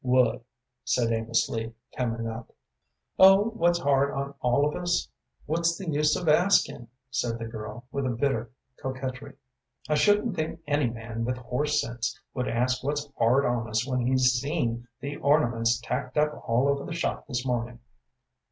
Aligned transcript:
"What?" 0.03 0.43
said 0.83 1.11
Amos 1.11 1.47
Lee, 1.47 1.75
coming 1.95 2.27
up. 2.27 2.51
"Oh, 3.19 3.49
what's 3.51 3.77
hard 3.77 4.09
on 4.09 4.33
all 4.41 4.67
of 4.67 4.75
us? 4.75 5.07
What's 5.45 5.77
the 5.77 5.87
use 5.87 6.15
of 6.15 6.27
asking?" 6.27 6.87
said 7.11 7.37
the 7.37 7.45
girl, 7.45 7.85
with 7.91 8.07
a 8.07 8.09
bitter 8.09 8.49
coquetry. 8.79 9.33
"I 9.87 9.93
shouldn't 9.93 10.35
think 10.35 10.59
any 10.65 10.89
man 10.89 11.23
with 11.23 11.37
horse 11.37 11.79
sense 11.79 12.19
would 12.33 12.47
ask 12.47 12.83
what's 12.83 13.11
hard 13.19 13.45
on 13.45 13.69
us 13.69 13.85
when 13.85 13.99
he's 14.07 14.31
seen 14.31 14.87
the 15.01 15.17
ornaments 15.17 15.79
tacked 15.79 16.17
up 16.17 16.49
all 16.49 16.67
over 16.67 16.83
the 16.83 16.93
shop 16.95 17.27
this 17.27 17.45
morning." 17.45 17.77